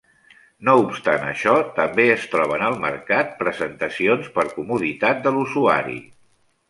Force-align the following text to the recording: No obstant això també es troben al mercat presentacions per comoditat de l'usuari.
No 0.67 0.73
obstant 0.83 1.25
això 1.25 1.51
també 1.75 2.05
es 2.13 2.25
troben 2.31 2.65
al 2.69 2.77
mercat 2.85 3.37
presentacions 3.43 4.31
per 4.39 4.47
comoditat 4.59 5.21
de 5.29 5.35
l'usuari. 5.37 6.01